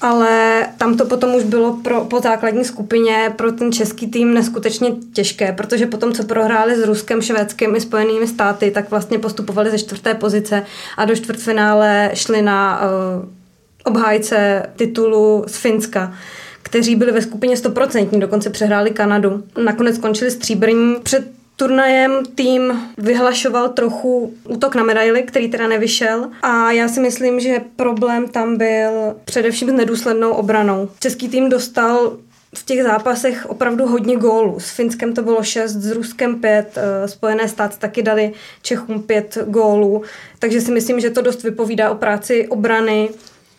[0.00, 4.92] ale tam to potom už bylo pro, po základní skupině pro ten český tým neskutečně
[5.12, 9.78] těžké, protože potom, co prohráli s Ruskem, Švédskem i Spojenými státy, tak vlastně postupovali ze
[9.78, 10.64] čtvrté pozice
[10.96, 13.39] a do čtvrtfinále šli na uh,
[13.84, 16.14] obhájce titulu z Finska
[16.62, 19.42] kteří byli ve skupině 100%, dokonce přehráli Kanadu.
[19.64, 20.96] Nakonec skončili stříbrní.
[21.02, 27.40] Před turnajem tým vyhlašoval trochu útok na medaily, který teda nevyšel a já si myslím,
[27.40, 30.88] že problém tam byl především s nedůslednou obranou.
[31.00, 32.16] Český tým dostal
[32.54, 34.60] v těch zápasech opravdu hodně gólů.
[34.60, 39.38] S Finskem to bylo 6, s Ruskem 5, eh, Spojené státy taky dali Čechům 5
[39.46, 40.02] gólů,
[40.38, 43.08] takže si myslím, že to dost vypovídá o práci obrany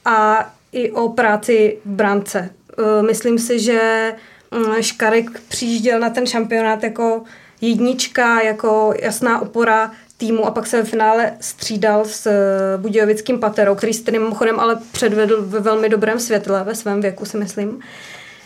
[0.06, 2.50] a i o práci brance.
[2.80, 4.14] Eh, myslím si, že
[4.52, 7.24] mm, Škarek přijížděl na ten šampionát jako
[7.62, 13.76] jednička, jako jasná opora týmu a pak se v finále střídal s eh, Budějovickým Paterou,
[13.76, 17.80] který se tedy mimochodem ale předvedl ve velmi dobrém světle ve svém věku, si myslím.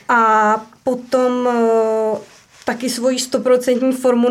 [0.09, 2.17] A potom uh,
[2.65, 4.27] taky svoji stoprocentní formu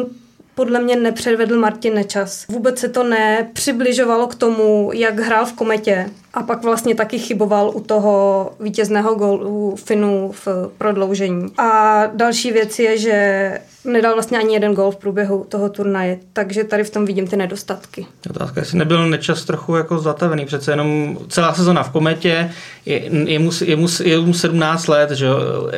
[0.55, 2.47] podle mě nepředvedl Martin Nečas.
[2.49, 6.11] Vůbec se to nepřibližovalo k tomu, jak hrál v kometě.
[6.35, 11.47] A pak vlastně taky chyboval u toho vítězného gólu Finu v prodloužení.
[11.59, 16.65] A další věc je, že nedal vlastně ani jeden gol v průběhu toho turnaje, takže
[16.65, 18.07] tady v tom vidím ty nedostatky.
[18.31, 22.51] Otázka, jestli nebyl nečas trochu jako zatavený, přece jenom celá sezona v kometě,
[22.87, 25.27] je, je, mu, je, mu, je mu 17 let, že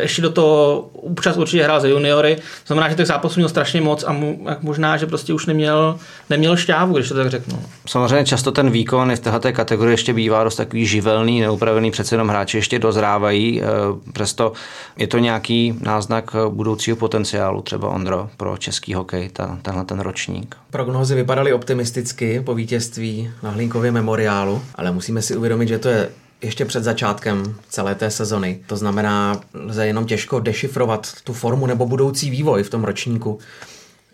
[0.01, 4.05] ještě do toho občas určitě hrál za juniory, znamená, že těch zápasů měl strašně moc
[4.07, 5.99] a mu, možná, že prostě už neměl,
[6.31, 7.63] neměl šťávu, když to tak řeknu.
[7.87, 12.15] Samozřejmě často ten výkon i v této kategorii ještě bývá dost takový živelný, neupravený, přece
[12.15, 13.67] jenom hráči ještě dozrávají, eh,
[14.13, 14.53] přesto
[14.97, 20.57] je to nějaký náznak budoucího potenciálu třeba Ondro, pro český hokej, ta, tenhle ten ročník?
[20.71, 26.09] Prognozy vypadaly optimisticky po vítězství na Hlinkově memoriálu, ale musíme si uvědomit, že to je
[26.43, 28.61] ještě před začátkem celé té sezony.
[28.67, 33.39] To znamená, lze jenom těžko dešifrovat tu formu nebo budoucí vývoj v tom ročníku,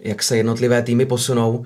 [0.01, 1.65] jak se jednotlivé týmy posunou.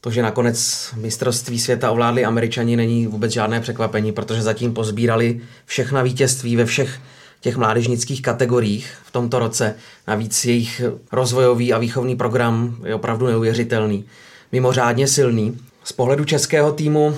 [0.00, 6.02] To, že nakonec mistrovství světa ovládli američani, není vůbec žádné překvapení, protože zatím pozbírali všechna
[6.02, 7.00] vítězství ve všech
[7.40, 9.74] těch mládežnických kategoriích v tomto roce.
[10.06, 10.82] Navíc jejich
[11.12, 14.04] rozvojový a výchovný program je opravdu neuvěřitelný,
[14.52, 15.58] mimořádně silný.
[15.84, 17.14] Z pohledu českého týmu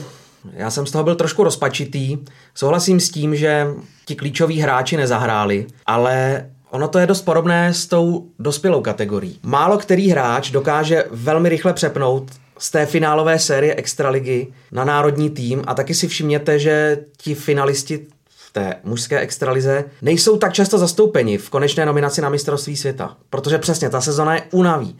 [0.52, 2.18] já jsem z toho byl trošku rozpačitý.
[2.54, 3.66] Souhlasím s tím, že
[4.06, 9.38] ti klíčoví hráči nezahráli, ale Ono to je dost podobné s tou dospělou kategorií.
[9.42, 15.62] Málo který hráč dokáže velmi rychle přepnout z té finálové série Extraligy na národní tým
[15.66, 21.38] a taky si všimněte, že ti finalisti v té mužské extralize nejsou tak často zastoupeni
[21.38, 24.96] v konečné nominaci na mistrovství světa, protože přesně ta sezona je unaví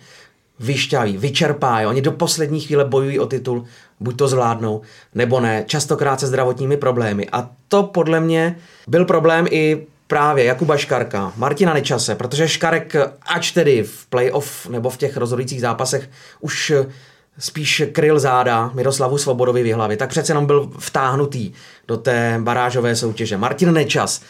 [0.61, 1.89] vyšťaví, vyčerpá.
[1.89, 3.65] Oni do poslední chvíle bojují o titul,
[4.01, 4.81] buď to zvládnou,
[5.15, 7.29] nebo ne, častokrát se zdravotními problémy.
[7.33, 8.57] A to podle mě
[8.89, 14.91] byl problém i právě Jakuba Škarka, Martina Nečase, protože Škarek, ač tedy v playoff nebo
[14.91, 16.73] v těch rozhodujících zápasech už
[17.41, 21.53] spíš kryl záda Miroslavu Svobodovi v hlavě, tak přece jenom byl vtáhnutý
[21.89, 23.37] do té barážové soutěže.
[23.37, 24.23] Martin Nečas,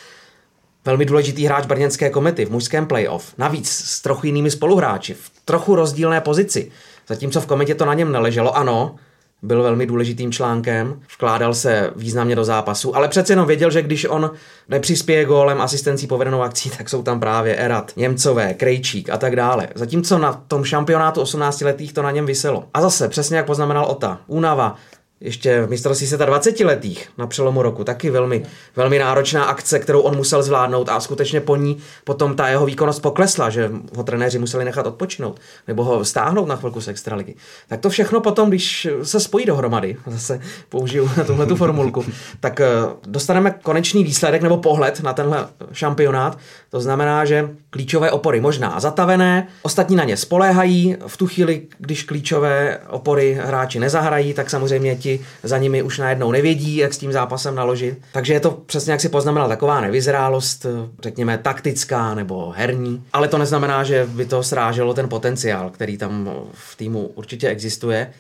[0.85, 5.75] velmi důležitý hráč brněnské komety v mužském playoff, navíc s trochu jinými spoluhráči, v trochu
[5.75, 6.71] rozdílné pozici.
[7.09, 8.97] Zatímco v kometě to na něm neleželo, ano,
[9.43, 14.05] byl velmi důležitým článkem, vkládal se významně do zápasu, ale přece jenom věděl, že když
[14.05, 14.31] on
[14.69, 19.69] nepřispěje gólem, asistencí povedenou akcí, tak jsou tam právě Erat, Němcové, Krejčík a tak dále.
[19.75, 22.65] Zatímco na tom šampionátu 18 letých to na něm vyselo.
[22.75, 24.77] A zase, přesně jak poznamenal Ota, únava,
[25.21, 27.85] ještě v mistrovství světa 20 letých na přelomu roku.
[27.85, 28.43] Taky velmi,
[28.77, 33.03] velmi náročná akce, kterou on musel zvládnout a skutečně po ní potom ta jeho výkonnost
[33.03, 37.35] poklesla, že ho trenéři museli nechat odpočinout nebo ho stáhnout na chvilku z extraligy.
[37.69, 42.05] Tak to všechno potom, když se spojí dohromady, zase použiju tuhle tu formulku,
[42.41, 42.67] tak eh,
[43.07, 46.39] dostaneme konečný výsledek nebo pohled na tenhle šampionát.
[46.71, 50.97] To znamená, že klíčové opory možná zatavené, ostatní na ně spoléhají.
[51.07, 55.99] V tu chvíli, když klíčové opory hráči nezahrají, tak samozřejmě ti hráči za nimi už
[55.99, 57.99] najednou nevědí, jak s tím zápasem naložit.
[58.13, 60.67] Takže je to přesně, jak si poznamenal, taková nevyzrálost,
[61.03, 66.31] řekněme taktická nebo herní, ale to neznamená, že by to sráželo ten potenciál, který tam
[66.53, 68.11] v týmu určitě existuje.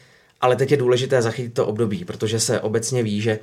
[0.40, 3.38] Ale teď je důležité zachytit to období, protože se obecně ví, že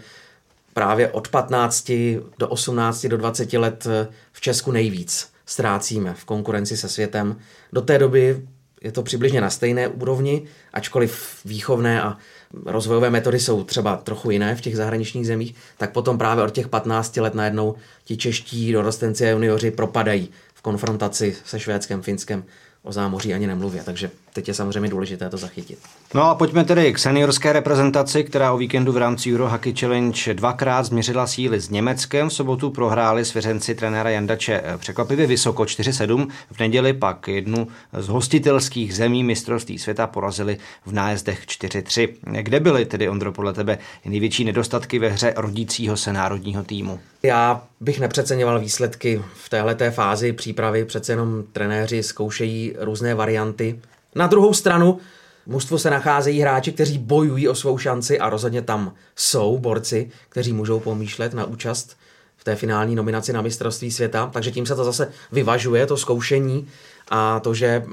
[0.74, 1.92] právě od 15
[2.40, 3.88] do 18 do 20 let
[4.32, 7.38] v Česku nejvíc ztrácíme v konkurenci se světem.
[7.74, 8.42] Do té doby
[8.82, 12.18] je to přibližně na stejné úrovni, ačkoliv výchovné a
[12.66, 16.68] rozvojové metody jsou třeba trochu jiné v těch zahraničních zemích, tak potom právě od těch
[16.68, 22.44] 15 let najednou ti čeští dorostenci a junioři propadají v konfrontaci se Švédskem, Finskem,
[22.84, 25.80] o zámoří ani nemluvě, takže teď je samozřejmě důležité to zachytit.
[26.14, 30.34] No a pojďme tedy k seniorské reprezentaci, která o víkendu v rámci Euro Hockey Challenge
[30.34, 32.30] dvakrát změřila síly s Německem.
[32.30, 36.28] V sobotu prohráli svěřenci trenéra Jandače překvapivě vysoko 4-7.
[36.52, 42.10] V neděli pak jednu z hostitelských zemí mistrovství světa porazili v nájezdech 4-3.
[42.42, 47.00] Kde byly tedy, Ondro, podle tebe největší nedostatky ve hře rodícího se národního týmu?
[47.24, 50.86] Já bych nepřeceňoval výsledky v této fázi přípravy.
[50.86, 53.80] Přece jenom trenéři zkoušejí různé varianty.
[54.18, 54.98] Na druhou stranu
[55.46, 60.54] mužstvu se nacházejí hráči, kteří bojují o svou šanci a rozhodně tam jsou borci, kteří
[60.54, 61.98] můžou pomýšlet na účast
[62.38, 64.30] v té finální nominaci na mistrovství světa.
[64.34, 66.68] Takže tím se to zase vyvažuje, to zkoušení
[67.10, 67.84] a to, že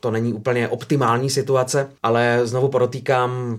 [0.00, 3.58] to není úplně optimální situace, ale znovu podotýkám,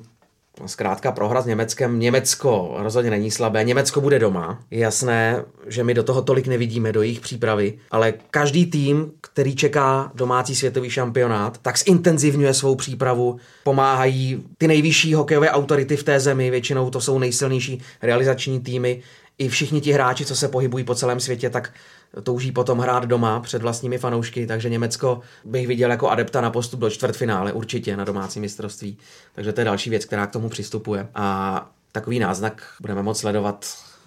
[0.65, 1.99] zkrátka prohra s Německem.
[1.99, 4.59] Německo rozhodně není slabé, Německo bude doma.
[4.71, 9.55] Je jasné, že my do toho tolik nevidíme, do jejich přípravy, ale každý tým, který
[9.55, 16.19] čeká domácí světový šampionát, tak zintenzivňuje svou přípravu, pomáhají ty nejvyšší hokejové autority v té
[16.19, 19.01] zemi, většinou to jsou nejsilnější realizační týmy,
[19.37, 21.73] i všichni ti hráči, co se pohybují po celém světě, tak
[22.23, 26.79] touží potom hrát doma před vlastními fanoušky, takže Německo bych viděl jako adepta na postup
[26.79, 28.97] do čtvrtfinále určitě na domácí mistrovství.
[29.35, 31.07] Takže to je další věc, která k tomu přistupuje.
[31.15, 33.65] A takový náznak budeme moct sledovat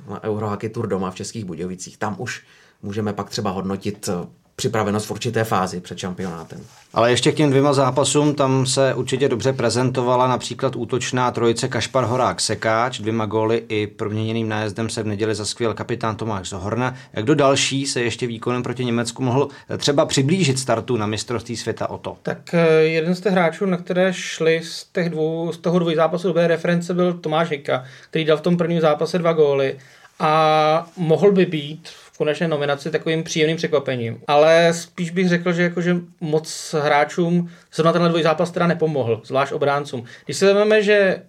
[0.08, 1.96] na Eurohockey Tour doma v Českých Budějovicích.
[1.96, 2.44] Tam už
[2.82, 4.08] můžeme pak třeba hodnotit
[4.56, 6.60] připravenost v určité fázi před šampionátem.
[6.94, 12.04] Ale ještě k těm dvěma zápasům, tam se určitě dobře prezentovala například útočná trojice Kašpar
[12.04, 16.94] Horák Sekáč, dvěma góly i proměněným nájezdem se v neděli zaskvěl kapitán Tomáš Zohorna.
[17.12, 21.90] Jak do další se ještě výkonem proti Německu mohl třeba přiblížit startu na mistrovství světa
[21.90, 22.16] o to?
[22.22, 25.94] Tak eh, jeden z těch hráčů, na které šli z, těch dvou, z toho dvou
[25.94, 29.78] zápasů dobré reference, byl Tomáš Hika, který dal v tom prvním zápase dva góly
[30.18, 34.20] a mohl by být konečné nominaci takovým příjemným překvapením.
[34.26, 39.52] Ale spíš bych řekl, že jakože moc hráčům zrovna tenhle dvoj zápas teda nepomohl, zvlášť
[39.52, 40.04] obráncům.
[40.24, 41.22] Když se vezmeme, že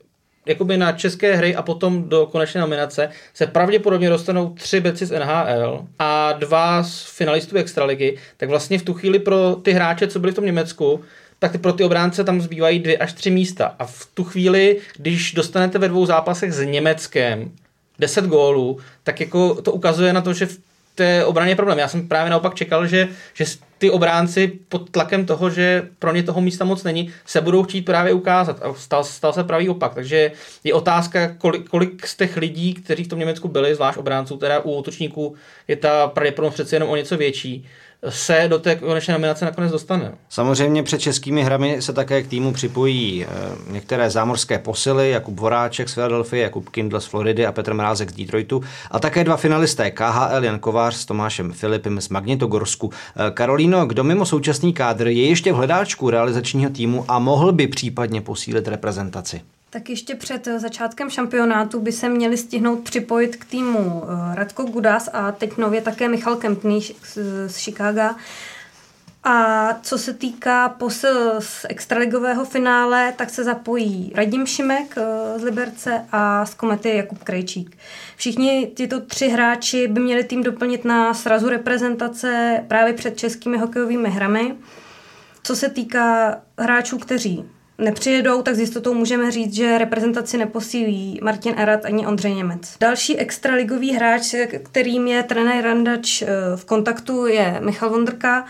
[0.45, 5.19] jakoby na české hry a potom do konečné nominace se pravděpodobně dostanou tři beci z
[5.19, 10.19] NHL a dva z finalistů Extraligy, tak vlastně v tu chvíli pro ty hráče, co
[10.19, 11.01] byli v tom Německu,
[11.39, 13.75] tak ty pro ty obránce tam zbývají dvě až tři místa.
[13.79, 17.51] A v tu chvíli, když dostanete ve dvou zápasech s Německem
[17.99, 20.59] 10 gólů, tak jako to ukazuje na to, že v
[20.97, 21.79] té obraně problém.
[21.79, 23.45] Já jsem právě naopak čekal, že, že
[23.77, 27.81] ty obránci pod tlakem toho, že pro ně toho místa moc není, se budou chtít
[27.81, 28.59] právě ukázat.
[28.61, 29.93] A stal, stal se pravý opak.
[29.93, 30.31] Takže
[30.63, 34.59] je otázka, kolik, kolik z těch lidí, kteří v tom Německu byli, zvlášť obránců, teda
[34.59, 35.35] u útočníků,
[35.67, 37.67] je ta pravděpodobnost přece jenom o něco větší
[38.09, 40.11] se do té konečné nominace nakonec dostane.
[40.29, 43.27] Samozřejmě před českými hrami se také k týmu připojí eh,
[43.71, 48.15] některé zámořské posily, Jakub Voráček z Philadelphia, Jakub Kindle z Floridy a Petr Mrázek z
[48.15, 52.91] Detroitu a také dva finalisté KHL Jan Kovář s Tomášem Filipem z Magnitogorsku.
[53.15, 57.67] Eh, Karolíno, kdo mimo současný kádr je ještě v hledáčku realizačního týmu a mohl by
[57.67, 59.41] případně posílit reprezentaci?
[59.77, 65.09] Tak ještě před začátkem šampionátu by se měli stihnout připojit k týmu eh, Radko Gudas
[65.13, 66.81] a teď nově také Michal Kempný
[67.47, 68.15] z Chicaga.
[69.23, 75.43] A co se týká posil z extraligového finále, tak se zapojí Radim Šimek eh, z
[75.43, 77.77] Liberce a z Komety Jakub Krejčík.
[78.15, 84.09] Všichni tyto tři hráči by měli tým doplnit na srazu reprezentace právě před českými hokejovými
[84.09, 84.55] hrami.
[85.43, 91.53] Co se týká hráčů, kteří nepřijedou, tak s jistotou můžeme říct, že reprezentaci neposílí Martin
[91.57, 92.75] Erat ani Ondřej Němec.
[92.79, 98.45] Další extraligový hráč, kterým je trenér Randač eh, v kontaktu, je Michal Vondrka,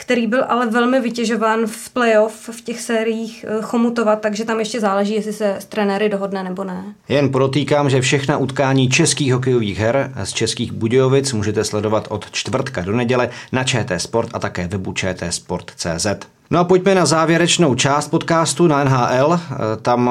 [0.00, 4.80] který byl ale velmi vytěžován v playoff v těch sériích eh, Chomutova, takže tam ještě
[4.80, 6.84] záleží, jestli se s trenéry dohodne nebo ne.
[7.08, 12.80] Jen podotýkám, že všechna utkání českých hokejových her z českých Budějovic můžete sledovat od čtvrtka
[12.80, 16.06] do neděle na ČT Sport a také webu čtsport.cz.
[16.50, 19.32] No a pojďme na závěrečnou část podcastu na NHL.
[19.34, 20.10] Eh, tam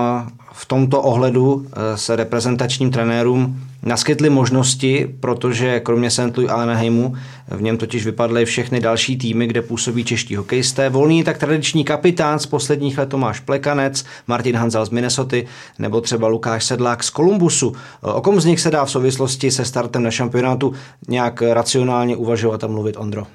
[0.60, 6.38] v tomto ohledu eh, se reprezentačním trenérům naskytly možnosti, protože kromě St.
[6.38, 7.16] Louis Anaheimu
[7.48, 10.90] v něm totiž vypadly všechny další týmy, kde působí čeští hokejisté.
[10.90, 15.38] Volný tak tradiční kapitán z posledních let Tomáš Plekanec, Martin Hanzel z Minnesota
[15.80, 17.74] nebo třeba Lukáš Sedlák z Kolumbusu.
[18.02, 20.74] O kom z nich se dá v souvislosti se startem na šampionátu
[21.08, 23.28] nějak racionálně uvažovat a mluvit, Ondro?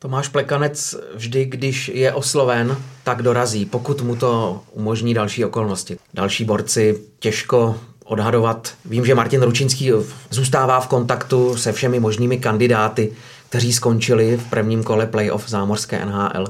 [0.00, 5.98] Tomáš Plekanec vždy, když je osloven, tak dorazí, pokud mu to umožní další okolnosti.
[6.14, 8.74] Další borci těžko odhadovat.
[8.84, 9.92] Vím, že Martin Ručinský
[10.30, 13.12] zůstává v kontaktu se všemi možnými kandidáty,
[13.48, 16.46] kteří skončili v prvním kole playoff zámořské NHL.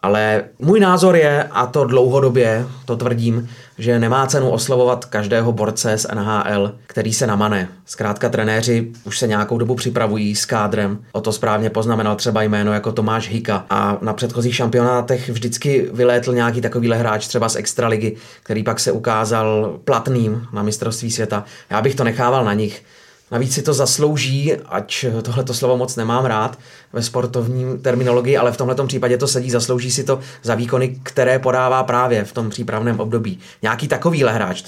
[0.00, 5.98] Ale můj názor je, a to dlouhodobě, to tvrdím, že nemá cenu oslovovat každého borce
[5.98, 7.68] z NHL, který se namane.
[7.86, 10.98] Zkrátka trenéři už se nějakou dobu připravují s kádrem.
[11.12, 13.66] O to správně poznamenal třeba jméno jako Tomáš Hika.
[13.70, 18.92] A na předchozích šampionátech vždycky vylétl nějaký takovýhle hráč třeba z Extraligy, který pak se
[18.92, 21.44] ukázal platným na mistrovství světa.
[21.70, 22.82] Já bych to nechával na nich.
[23.30, 26.58] Navíc si to zaslouží, ať tohleto slovo moc nemám rád
[26.92, 31.38] ve sportovním terminologii, ale v tomto případě to sedí, zaslouží si to za výkony, které
[31.38, 33.38] podává právě v tom přípravném období.
[33.62, 34.62] Nějaký takovýhle hráč,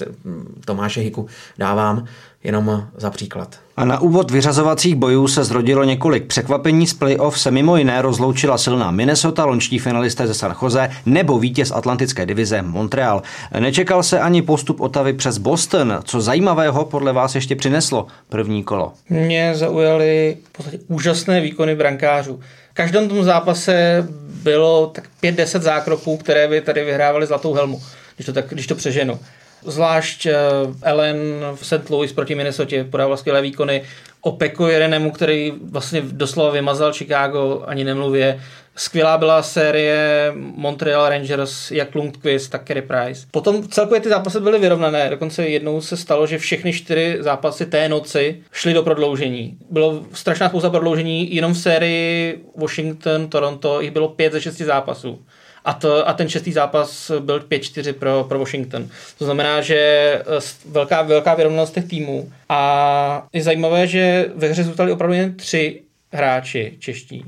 [0.65, 2.05] Tomáše Hiku, dávám
[2.43, 3.59] jenom za příklad.
[3.79, 6.87] A na úvod vyřazovacích bojů se zrodilo několik překvapení.
[6.87, 11.71] Z playoff se mimo jiné rozloučila silná Minnesota, lončtí finalisté ze San Jose nebo vítěz
[11.71, 13.21] Atlantické divize Montreal.
[13.59, 15.99] Nečekal se ani postup Otavy přes Boston.
[16.03, 18.93] Co zajímavého podle vás ještě přineslo první kolo?
[19.09, 22.39] Mě zaujaly v podstatě úžasné výkony brankářů.
[22.71, 24.07] V každém tom zápase
[24.43, 27.81] bylo tak 5-10 zákroků, které by tady vyhrávali zlatou helmu,
[28.15, 29.19] když to, tak, když to přeženu.
[29.65, 30.35] Zvlášť eh,
[30.81, 31.17] Ellen
[31.55, 31.89] v St.
[31.89, 33.83] Louis proti Minnesota podával skvělé výkony.
[34.21, 38.39] O Peko Jerenemu, který vlastně doslova vymazal Chicago, ani nemluvě.
[38.75, 43.27] Skvělá byla série Montreal Rangers, jak Lundqvist, tak Kerry Price.
[43.31, 47.89] Potom celkově ty zápasy byly vyrovnané, dokonce jednou se stalo, že všechny čtyři zápasy té
[47.89, 49.57] noci šly do prodloužení.
[49.69, 55.19] Bylo strašná spousta prodloužení, jenom v sérii Washington, Toronto, jich bylo pět ze šesti zápasů.
[55.65, 58.87] A, to, a ten šestý zápas byl 5-4 pro, pro Washington.
[59.17, 60.23] To znamená, že eh,
[60.65, 62.31] velká, velká vyrovnanost těch týmů.
[62.49, 67.23] A je zajímavé, že ve hře zůstali opravdu jen tři hráči čeští.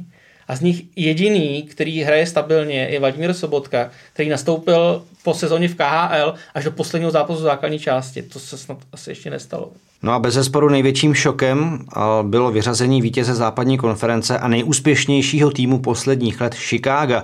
[0.47, 5.75] A z nich jediný, který hraje stabilně, je Vladimír Sobotka, který nastoupil po sezóně v
[5.75, 8.21] KHL až do posledního zápasu základní části.
[8.21, 9.71] To se snad asi ještě nestalo.
[10.03, 11.85] No a bez zesporu největším šokem
[12.23, 17.21] bylo vyřazení vítěze západní konference a nejúspěšnějšího týmu posledních let Chicago.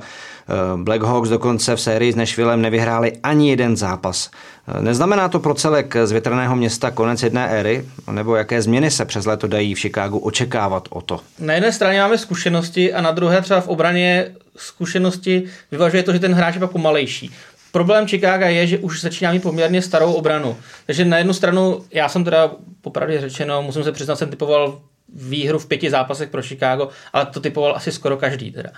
[0.50, 4.30] Eh, Blackhawks dokonce v sérii s Nashvillem nevyhráli ani jeden zápas.
[4.68, 7.86] Eh, neznamená to pro celek z větrného města konec jedné éry?
[8.12, 11.20] Nebo jaké změny se přes léto dají v Chicagu očekávat o to?
[11.40, 16.20] Na jedné straně máme zkušenosti a na druhé třeba v obraně zkušenosti vyvažuje to, že
[16.20, 17.32] ten hráč je pak pomalejší.
[17.72, 20.58] Problém Chicago je, že už začíná mít poměrně starou obranu.
[20.86, 24.82] Takže na jednu stranu, já jsem teda popravdě řečeno, musím se přiznat, jsem typoval
[25.16, 28.70] výhru v pěti zápasech pro Chicago, ale to typoval asi skoro každý teda.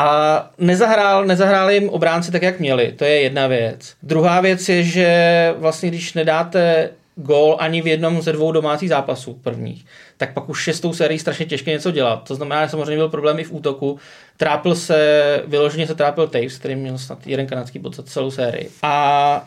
[0.00, 2.92] A nezahrál, nezahrál jim obránci tak, jak měli.
[2.92, 3.94] To je jedna věc.
[4.02, 9.34] Druhá věc je, že vlastně když nedáte gól ani v jednom ze dvou domácích zápasů
[9.42, 9.86] prvních,
[10.16, 12.24] tak pak už je s tou sérií strašně těžké něco dělat.
[12.28, 13.98] To znamená, že samozřejmě byl problém i v útoku.
[14.36, 18.70] Trápil se, vyloženě se trápil Taves, který měl snad jeden kanadský bod za celou sérii.
[18.82, 19.44] A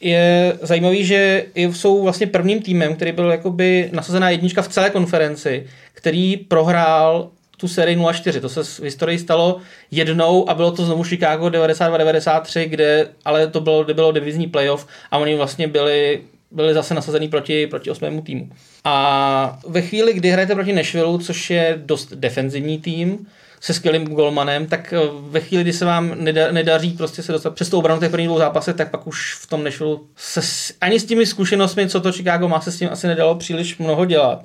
[0.00, 5.66] je zajímavý, že jsou vlastně prvním týmem, který byl jakoby nasazená jednička v celé konferenci,
[5.94, 8.40] který prohrál tu sérii 0-4.
[8.40, 13.60] To se v historii stalo jednou a bylo to znovu Chicago 92-93, kde ale to
[13.60, 18.22] bylo, kde bylo divizní playoff a oni vlastně byli byli zase nasazený proti, proti osmému
[18.22, 18.48] týmu.
[18.84, 23.26] A ve chvíli, kdy hrajete proti Nashville, což je dost defenzivní tým,
[23.60, 24.98] se skvělým golmanem, tak eh,
[25.28, 26.14] ve chvíli, kdy se vám
[26.50, 29.46] nedaří prostě se dostat přes tu obranu těch prvních dvou zápasech, tak pak už v
[29.46, 30.40] tom Nashville se
[30.80, 34.04] ani s těmi zkušenostmi, co to Chicago má, se s tím asi nedalo příliš mnoho
[34.04, 34.44] dělat.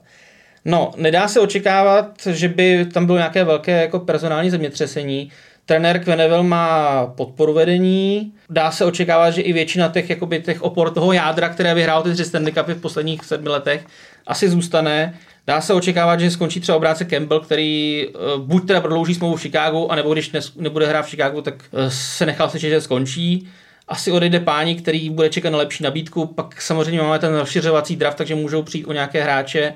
[0.66, 5.32] No, nedá se očekávat, že by tam bylo nějaké velké jako personální zemětřesení.
[5.66, 10.94] Trenér Kvenevel má podporu vedení, dá se očekávat, že i většina těch, jakoby, těch opor
[10.94, 13.86] toho jádra, které vyhrál ty tři Stanley Cupy v posledních sedmi letech,
[14.28, 15.14] asi zůstane.
[15.48, 19.42] Dá se očekávat, že skončí třeba obráce Campbell, který uh, buď teda prodlouží smlouvu v
[19.42, 23.48] Chicagu, anebo když ne, nebude hrát v Chicagu, tak uh, se nechal slyšet, že skončí.
[23.88, 28.18] Asi odejde páni, který bude čekat na lepší nabídku, pak samozřejmě máme ten rozšiřovací draft,
[28.18, 29.74] takže můžou přijít o nějaké hráče,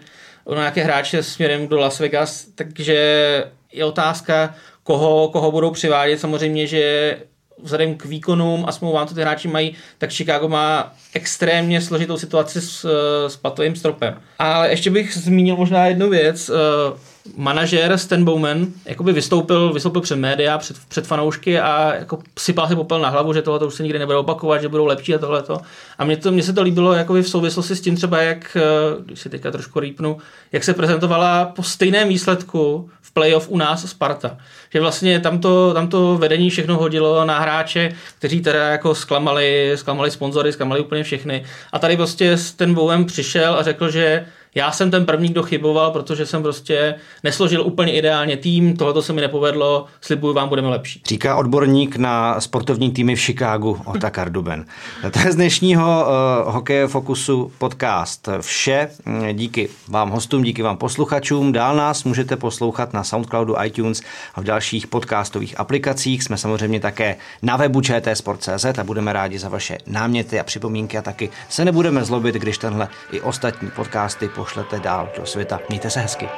[0.52, 2.96] nějaké hráče směrem do Las Vegas, takže
[3.74, 6.20] je otázka, koho, koho budou přivádět.
[6.20, 7.18] Samozřejmě, že
[7.62, 12.62] vzhledem k výkonům a smlouvám, co ty hráči mají, tak Chicago má extrémně složitou situaci
[12.62, 12.86] s,
[13.28, 14.22] s platovým stropem.
[14.40, 16.52] Ale ještě bych zmínil možná jednu věc.
[17.36, 22.76] Manažer Stan Bowman jakoby vystoupil, vystoupil před média, před, před fanoušky a jako sypal si
[22.76, 25.62] popel na hlavu, že tohle už se nikdy nebude opakovat, že budou lepší a tohleto.
[25.98, 29.04] A mně, to, mně se to líbilo jakoby v souvislosti s tím třeba, jak, eh,
[29.06, 30.18] když si teďka trošku rýpnu,
[30.52, 34.38] jak se prezentovala po stejném výsledku v playoff u nás Sparta.
[34.70, 39.72] Že vlastně tam to, tam to vedení všechno hodilo na hráče, kteří teda jako zklamali,
[39.76, 41.46] zklamali sponzory, zklamali úplně všechny.
[41.72, 45.92] A tady prostě ten Bowman přišel a řekl, že já jsem ten první, kdo chyboval,
[45.92, 51.02] protože jsem prostě nesložil úplně ideálně tým, tohoto se mi nepovedlo, slibuju vám, budeme lepší.
[51.08, 54.66] Říká odborník na sportovní týmy v Chicagu, Otakar Duben.
[55.12, 56.06] To je z dnešního
[56.46, 58.90] uh, Hokeje Fokusu podcast vše.
[59.34, 61.52] Díky vám hostům, díky vám posluchačům.
[61.52, 64.02] Dál nás můžete poslouchat na Soundcloudu, iTunes
[64.36, 66.24] a v dalších podcastových aplikacích.
[66.24, 71.02] Jsme samozřejmě také na webu čtsport.cz a budeme rádi za vaše náměty a připomínky a
[71.02, 75.60] taky se nebudeme zlobit, když tenhle i ostatní podcasty pošlete dál do světa.
[75.70, 76.30] Mějte se hezky.